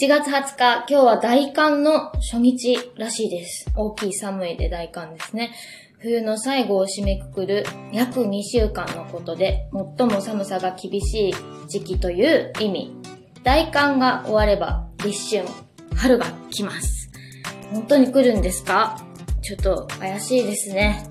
[0.00, 3.70] 1月20日、今日は大寒の初日らしいです。
[3.76, 5.52] 大きい寒いで大寒ですね。
[5.98, 9.68] 冬の最後を締めくくる約2週間のことで、
[9.98, 11.34] 最も寒さが厳しい
[11.68, 12.96] 時期という意味。
[13.42, 15.46] 大寒が終われば立春、
[15.94, 17.10] 春が来ます。
[17.70, 18.96] 本当に来るんですか？
[19.42, 21.06] ちょっと怪しいですね。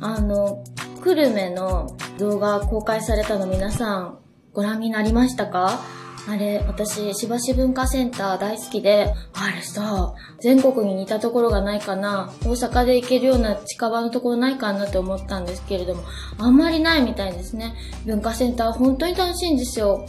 [0.00, 0.62] あの、
[1.02, 4.18] 久留米の動画公開されたの皆さん
[4.52, 5.80] ご覧になりましたか？
[6.26, 16.02] あれ、私、しばし文化センター大好きで、あれさ、全国に似たところがないかな、大阪で行けるような近場のところないかなって思ったんですけれども、
[16.38, 17.74] あんまりないみたいですね。
[18.06, 20.06] 文化センター本当に楽しいんですよ。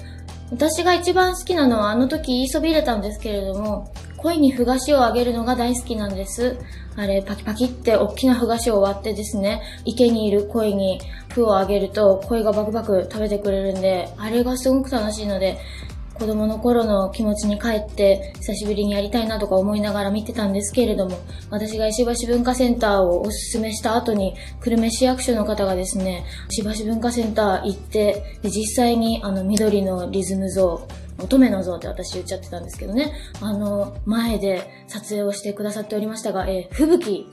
[0.52, 6.58] 私が一番好きなのはあの時言いそびれたんですけれども、恋にふ菓子をあげるのが大好きなんです。
[6.95, 15.58] あれ、パキパキって大きなふ菓子を割ってですね、池にいる鯉にふをあげると鯉がバクバク食べてくれるんで、あれがすごく楽しいので、
[16.18, 21.18] 子供の頃の気持ちに帰って久しぶりにやりたいなとか思いながら見てたんですけれども、
[21.50, 30.88] 私が石橋文化センターをおすすめした後に、久留米市役所の方がですね、石橋文化センター行って、で実際にあの緑のリズム像、
[31.20, 33.11] 乙女の像って私言っちゃってたんですけどね、
[33.42, 37.28] あの前で撮影をしてくださっておりましたが、えー吹雪、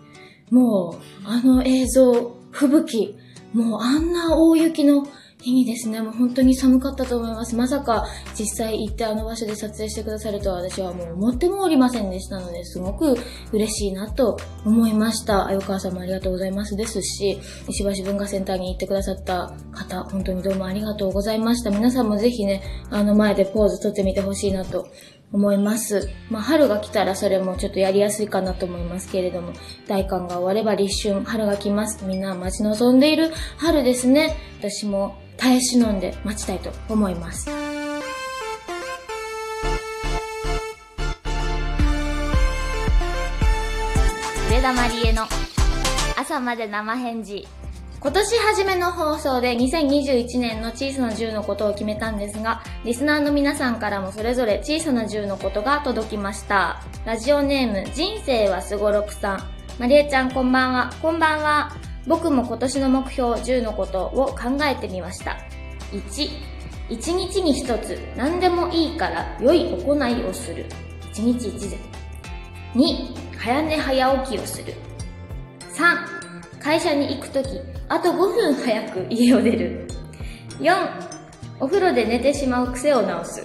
[0.51, 3.17] もうあの映像、吹雪、
[3.53, 5.07] もうあんな大雪の
[5.43, 7.57] 日にですね、もう本当に寒かったと思います。
[7.57, 8.07] まさか
[8.39, 13.17] 実際行ってあの場所で撮影してくださるとは私はもう思ってもおりませんでしたので、すごく
[13.53, 15.47] 嬉しいなと思いました。
[15.47, 21.71] あよかさんもありがとうございますですし、石橋文化センターに行ってくださった方、本当にどうもありがとうございました。
[21.71, 24.87] 皆さんもぜひね、あの前でポーズ撮ってみてほしいなと
[25.33, 26.09] 思います。
[26.31, 29.53] まあ、春が来たらそれもちょっとやりやすいかなと思いますけれども、
[29.89, 32.05] 大寒が終われば立春、春が来ます。
[32.05, 34.37] みんな待ち望んでいる春ですね。
[34.61, 37.51] 私も耐え忍んで待ちたいと思います。
[44.49, 45.25] 上田まりえの
[46.17, 47.49] 朝まで生返事。
[47.99, 56.81] 今年初めの放送で2021年の小さな10のことを決めたんですが、リスナーの皆さんからもそれぞれ小さな10のことが届きました。
[57.05, 59.43] ラジオネーム、人生はすごろくさん。
[59.81, 60.93] まりえちゃんこんばんは。
[61.03, 61.92] こんばんは。
[62.07, 65.37] 僕も今年の目標10のことを考えてみました。
[65.93, 66.31] 1、
[66.89, 70.67] 1日に1つ何でもいいから良い行いをする。
[71.13, 71.79] 1日1善。
[72.75, 74.75] 2、早寝早起きをする。
[75.75, 77.49] 3、会社に行くとき、
[77.89, 79.89] あと5分早く家を出る。
[80.59, 80.75] 4、
[81.61, 83.45] お風呂で寝てしまう癖を直す。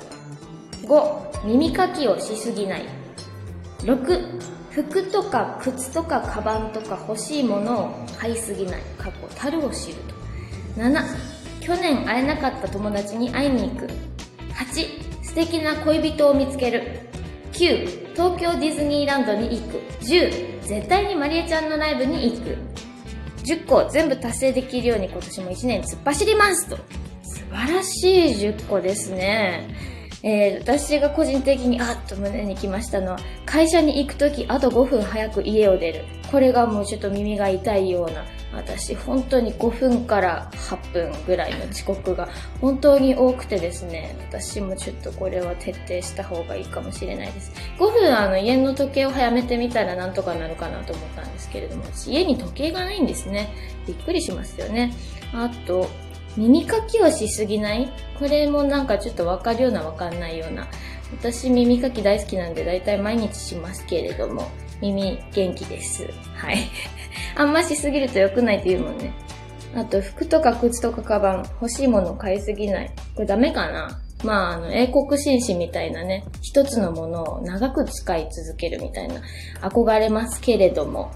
[0.83, 2.85] 5、耳かきをしすぎない。
[3.79, 4.36] 6、
[4.83, 8.81] 服とか靴とかカバンとか欲しいものを買いすぎない。
[8.99, 9.95] 過去、樽を知る
[10.75, 10.79] と。
[10.79, 11.03] 7、
[11.61, 13.87] 去年会えなかった友達に会いに行く。
[14.53, 17.09] 8、素敵な恋人を見つける。
[17.53, 19.79] 9、東京ディズニーランドに行く。
[20.01, 22.55] 10、絶対にマリエちゃんのライブに行く。
[23.45, 26.77] 10個全部達成できるように今年も1年突っ走りますと。
[27.23, 29.96] 素晴らしい10個ですね。
[30.27, 36.03] えー、私が個人的にあっと胸にきましたのは、会社に行くときあと5分早く家を出る。
[36.29, 42.27] これがもうちょっと耳が痛いような、私本当に5分から8分ぐらいの遅刻が
[42.59, 47.53] 本当に多くてですね、私もちょっとこれは徹底した方がいいかもしれないです。
[47.79, 53.47] 5分あの家の時計を早めてみたらなんとかなるかなと思ったんですけれども、私家に時計がないんですね。
[53.87, 54.91] びっくりしますよね。
[55.33, 55.87] あと、
[56.37, 57.89] 耳かきをしすぎない？
[58.19, 60.67] これもなんかちょっとわかるようなわかんないような。
[61.19, 64.47] 私耳かき大好きなんでだいたい毎日しますけれども、
[64.81, 66.07] 耳元気です。
[66.35, 66.57] はい。
[67.35, 69.13] あんましすぎると良くないって言うもんね。
[69.75, 72.91] あと服とか靴とかカバン欲しいもの買いすぎない。
[73.15, 74.01] これダメかな？
[74.23, 79.21] まあ、あの、英国紳士みたいなね、一つのものを長く使い続けるみたいな、
[79.61, 81.11] 憧れますけれども、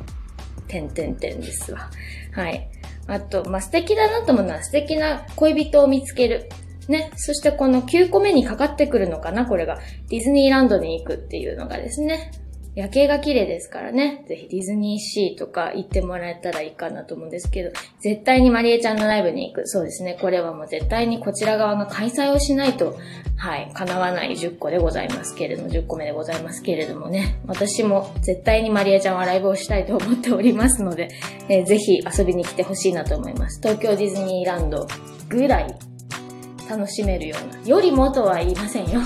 [0.68, 1.90] 点々点ですわ。
[2.32, 2.70] はい。
[3.08, 6.50] あと、まあ、素敵だなと思うのは素敵な恋人を見つける。
[6.88, 7.12] ね。
[7.16, 9.80] そしてこの9個目にかかってくるのかなこれが。
[10.10, 12.32] ディズニーランドに行くっていうのがですね。
[12.74, 14.24] 夜景が綺麗ですからね。
[14.30, 19.68] ぜひディズニーシーとか行ってもらえたらいいかなと思うんですけど、絶対にマリエちゃんのライブに行く。
[19.68, 20.18] そうですね。
[20.22, 22.98] これはもう絶対にこちら側が開催をしないと、
[23.36, 27.42] はい、叶わない10個でございますけれども、10個目でございますけれどもね。
[27.46, 31.10] 私も絶対にマリエちゃんはライブをしたいと思っておりますので、
[31.50, 33.60] えーぜひ遊びに来てほしいなと思います。
[33.62, 34.88] 東京ディズニーランド
[35.30, 35.76] ぐらい
[36.70, 39.02] 楽しめるような、よりもとは言いませんよ。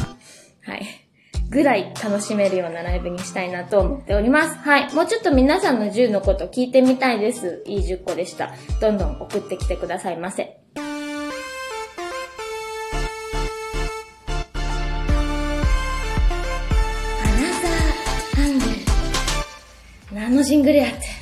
[0.61, 1.04] はい。
[1.49, 4.55] ぐらい楽しめるようなライブにしたいなと思っております。
[4.57, 4.93] はい。
[4.93, 7.63] もうちょっと皆さんの10のこと聞いてみたいです。
[7.65, 8.53] いい10個でした。
[8.81, 10.59] どんどん送ってきてくださいませ。
[20.11, 21.14] 何のジングルやって。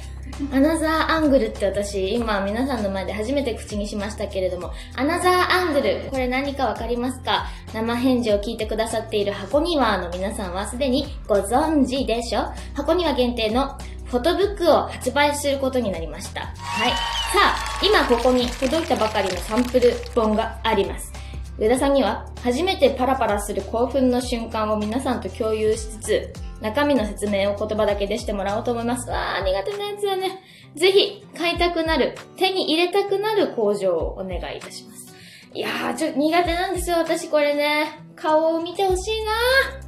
[0.51, 7.45] アナザーアングルって私、今皆さんの前で初めて口にしましたけれども、アナザーアングル、これ何かわかりますか？
[7.73, 12.51] 生返事を聞いてくださっている箱庭の皆さんはすでにご存知でしょ？
[12.73, 16.41] 箱庭限定のフォトブックを発売することになりました。
[16.41, 16.91] はい。
[16.91, 16.95] さ
[17.43, 21.11] あ、今ここに届いたばかりのサンプル本があります。
[21.59, 29.09] 上田さんには初めてパラパラする興奮の瞬間を皆さんと共有しつつ、中身の説明を言葉だけでしてもらおうと思います。
[29.09, 30.39] わー、苦手なやつだね。
[30.75, 35.13] ぜひ、買いたくなる、手に入れたくなる工場をお願いいたします。
[35.53, 37.99] いやー、ちょっと苦手なんですよ、私これね。
[38.15, 39.82] 顔を見てほしいなー。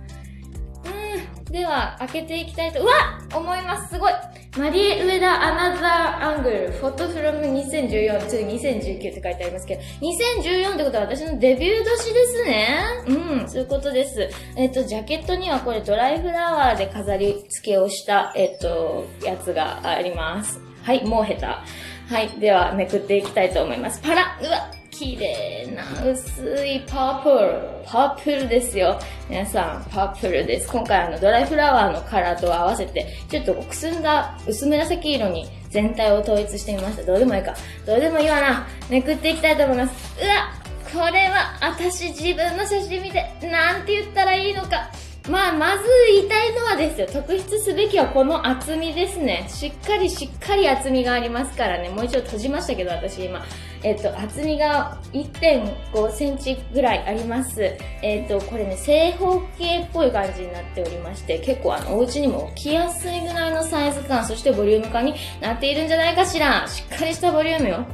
[1.50, 2.94] では、開けていきたいと、うわ
[3.34, 3.94] 思います。
[3.94, 4.14] すごい。
[4.58, 12.78] マリエ・ウエダ・アナザー・アングル、フォトフロム2014、次2019って書いてありますけど、2014ってことは私のデビュー年ですね。
[13.08, 14.30] うん、そういうことです。
[14.56, 20.60] えっ、と、ジャケットにはこれドライフラワーで飾り付けをした、えっ、と、やつがあります。
[20.84, 21.46] はい、もう下手。
[21.46, 24.02] はい、ではめくっていきたいと思います。
[24.02, 27.86] パラうわ綺麗な薄いパープル。
[27.86, 28.98] パープルですよ。
[29.30, 30.70] 皆さん、パープルです。
[30.72, 37.04] 今回あのドライフラワーのカラーと合わせて、ちょっとくすんだ薄紫色に全体を統一してみました。
[37.04, 37.54] どうでもいいか。
[37.86, 38.68] どうでもいいわな。
[38.90, 40.18] めくっていきたいと思います。
[40.18, 40.54] うわ
[40.94, 44.90] これは、私自分の写真見て、なんて言ったらいいのか。
[45.30, 45.84] まあ、まず
[46.14, 49.46] 言いたいのはですよ、特筆すべきはこの厚みですね。
[49.50, 51.90] しっかりしっかり厚みがありますからね。
[51.90, 53.44] もう一度閉じましたけど、私今。
[53.86, 57.62] えっと、厚みが1.5センチぐらいあります。
[58.02, 66.68] えっと、これね、正方形っぽい感じになっておりまして、結構あの、お家にも置きやすいぐらいのサイズ感、そしてボリューム感になっているんじゃないかしら。
[66.68, 67.76] しっかりしたボリュームよ。
[67.76, 67.86] は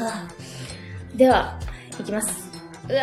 [0.00, 0.28] あ、
[1.14, 1.60] では、
[2.00, 2.50] いきます。
[2.88, 3.02] うわ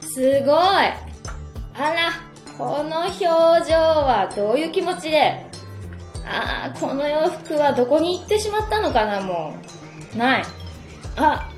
[0.00, 0.94] ーすごいあ
[1.74, 2.12] ら、
[2.56, 3.26] この表情
[3.76, 5.44] はどういう気持ちで、
[6.24, 9.75] ああ、この洋服はどこに行ってしまったのかな、もう。
[10.16, 10.44] ない。
[11.16, 11.50] あ、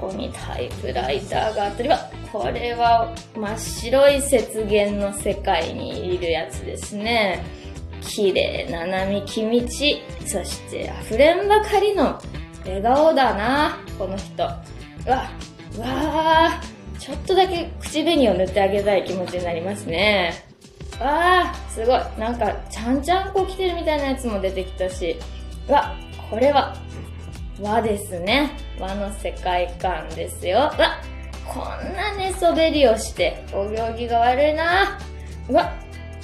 [0.00, 4.38] ここにタイプライターがあったりは、これは真っ白い雪
[4.68, 7.44] 原の世界にいるやつですね。
[8.00, 9.60] 綺麗な並木道、
[10.26, 12.18] そして溢れんばかりの
[12.64, 14.44] 笑顔だな、この人。
[15.06, 15.30] うわ、
[15.76, 16.50] うわ、
[16.98, 20.44] ちょっとだけ口紅を塗ってあげたい気持ちになりますね。
[21.00, 22.00] わー、すごい。
[22.18, 25.16] なんか、ちゃんちゃんこ着てるみたいなやつも出てきたし。
[25.68, 25.96] うわ、
[26.30, 26.76] これは、
[27.62, 28.50] 和ですね。
[28.78, 30.70] 和の世界観ですよ。
[30.76, 31.00] うわ、
[31.46, 34.98] こんな寝そべりをして、お行儀が悪いな。
[35.48, 35.72] うわ、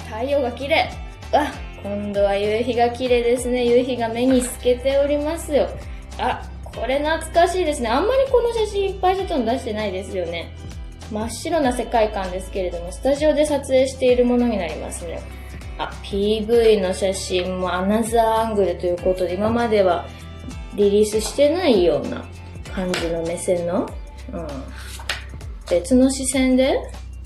[0.09, 0.89] 太陽が綺麗。
[1.31, 1.47] うわ、
[1.83, 3.65] 今度は夕日が綺麗ですね。
[3.65, 5.67] 夕日が目に透けておりますよ。
[6.17, 7.89] あ、これ懐かしいですね。
[7.89, 10.51] あんまりこの写真いっぱいちょっと出してないですよね。
[11.11, 15.21] 真っ白な世界観ですけれども、スタジオで撮影しているものになりますね。
[15.77, 20.07] あ、PV の写真もアナザーアングルということで、今までは
[20.77, 22.23] リリースしてないような
[22.73, 23.89] 感じの目線の、
[24.31, 24.47] うん、
[25.69, 26.79] 別の視線で、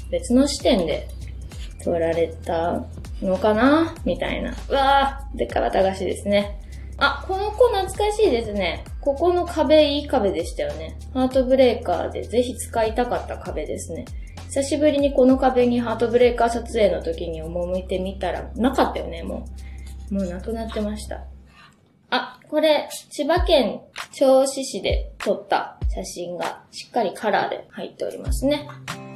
[0.10, 1.08] 別の視点で
[1.84, 2.86] 撮られた
[3.22, 4.56] のかなみたいな。
[4.70, 6.60] うわぁ、でっかばたがしですね。
[6.98, 8.86] あ、この子懐かしいですね。
[9.02, 10.98] ここの壁いい壁でしたよね。
[11.14, 14.06] ハートブレーカーでぜひ使いたかった壁ですね。
[14.48, 19.46] 久しぶりにこの壁にハートブレーカー撮影の時に赴いてみたら、なかったよね、も
[20.12, 20.16] う。
[20.16, 21.26] もうなくなってました。
[22.12, 28.68] あ、これ、千葉県銚子市で撮った写真がしっかりカラーで入っておりますね。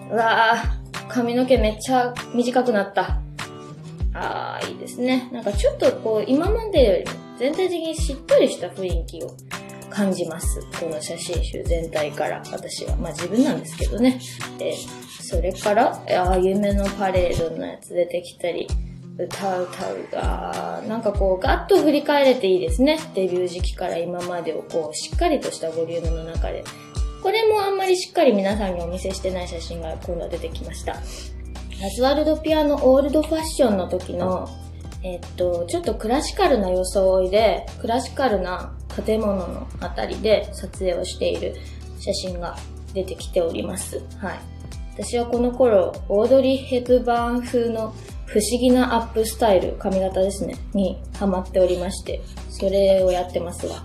[0.09, 3.19] うわぁ、髪の毛めっちゃ短くなった。
[4.13, 5.29] あー、いいですね。
[5.33, 9.35] なんかちょっとこう、今までよりも全体的にしっとりした雰囲気を
[9.89, 10.61] 感じます。
[10.79, 12.95] この写真集全体から、私は。
[12.95, 14.21] まあ自分なんですけどね。
[14.61, 14.73] え
[15.21, 18.67] それから、ああ夢のパレードのやつ出てきたり、
[19.17, 22.99] 歌う歌うが、なんかこう、ガッと振り返れていいですね。
[23.13, 26.63] デビュー時期から今までをこう、しっかりとしたボリュームの中で。
[27.23, 30.93] これもあんまりしっかり皆さんにお見せしてない写真が今度は出てきました。
[30.93, 34.47] ラズワルドピアノオールドファッションの時の
[35.05, 38.73] えっと、ちょっとクラシカルな装いで、クラシカルな
[39.05, 41.55] 建物のあたりで撮影をしている
[41.99, 42.57] 写真が
[42.95, 44.01] 出てきております。
[44.17, 44.39] はい。
[44.95, 47.93] 私はこの頃、オードリー・ヘプバーン風の
[48.25, 53.83] 不思議なアップスタイル、髪型ですね、にハマっておりまして、それをやってますわ。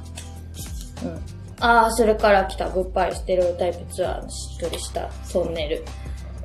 [1.05, 1.41] うん。
[1.61, 5.85] ああ、それから来たグッバイステレオタイプツアーのしっとりしたトンネル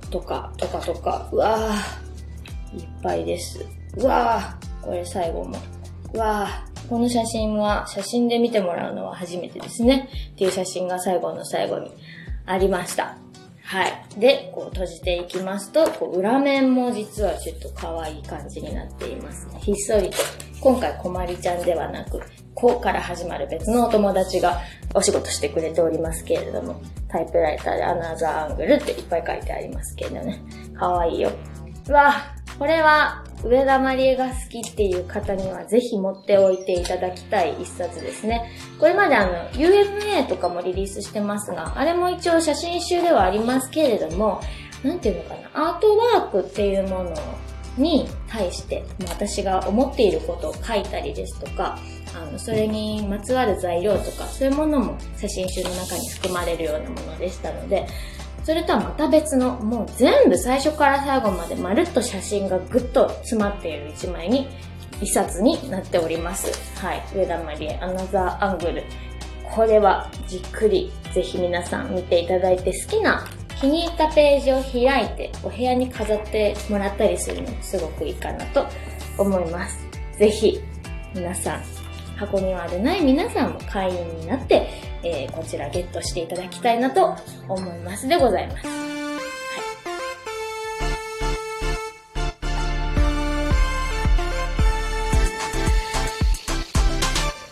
[0.09, 1.99] とか、とかとか、うわあ、
[2.75, 3.65] いっぱいです。
[3.97, 5.57] うわあ、これ最後も。
[6.13, 10.09] うわあ、この写真は写真で見てもらうのは初めてですね。
[10.33, 11.91] っていう写真が最後の最後に
[12.45, 13.17] ありました。
[13.63, 14.04] はい。
[14.17, 19.59] で、こう閉じていきますと、こう裏面も実はちょっと可愛い感じになっていますね。
[19.61, 20.17] ひっそりと。
[20.61, 22.21] 今回こまりちゃんではなく、
[22.53, 24.61] こうから始まる別のお友達が
[24.93, 30.41] お仕事してくれておりますけれども、タイプライターでアナザーアングルっていっぱい書いてありますけどね。
[30.73, 31.31] 可愛いよ。
[31.87, 38.49] うわこれは上田まりえが好きっていう方にはぜひ持っておいていただきたい一冊ですね。
[38.79, 44.41] これまであの UMA とかもリリースしてますが、あれも一応写真集ではありますけれども、
[44.83, 47.13] なんていうのかな、アートワークっていうもの
[47.77, 51.77] に対して、私が思っていることを書いたりですとか、
[52.15, 57.85] あの、それにまつわる材料とか、そういうものも写真集の中に含まれるようなものでしたので、
[58.45, 64.47] それとはまた別の、もう全部最初から最後までまるっと写真がぐっと詰まっている一枚に、
[65.01, 66.51] 一冊になっております。
[66.79, 67.03] はい。
[67.15, 68.83] 上田まりえアナザーアングル。
[69.53, 73.25] これはじっくりぜひ皆さん見ていただいて好きな
[73.59, 78.65] 気に入ったページを開いてお部屋に飾ってもらったりするのすごくいいかなと
[79.17, 79.77] 思います。
[80.17, 80.59] ぜひ
[81.13, 81.61] 皆さん、
[82.15, 84.67] 箱庭でない皆さんも会員になって
[85.05, 87.15] えー、こちらゲットしていただきたいなと
[87.47, 88.67] 思いますでございます。
[88.67, 88.75] はい。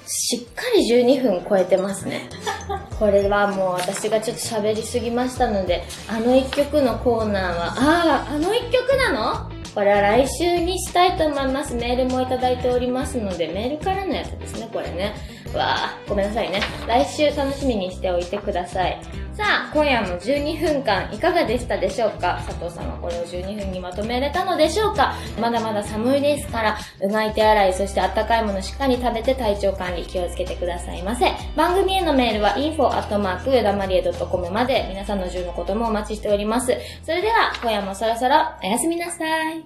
[0.07, 2.27] しっかり12分超えてますね。
[2.97, 9.51] これはもう私がちょっと喋りすぎましたので、あの一曲のコーナーは、ああ、あの一曲なの？
[9.75, 11.73] これは来週にしたいと思います。
[11.73, 15.13] メールもいただいておりますので、メールからのやつですね、これね。
[15.57, 16.61] わあ、ごめんなさいね。
[16.87, 18.99] 来週楽しみにしておいてください。
[19.33, 22.39] さあ、今夜も12分間いかがでしたでしょうか？
[22.45, 25.15] 佐藤さんはこれを12分にまとめれたのでしょうか？
[25.41, 31.31] まだまだ寒いですから、うがい手洗い、そしてあったかいものしっかり食べて体調管理気をつけてくださいませ。
[31.55, 36.77] 番組へのメールは info@ 上田まりえ .com まで皆さんの10のこともお待ちしております。
[37.03, 39.65] それでは、今夜もそろそろおやすみなさい。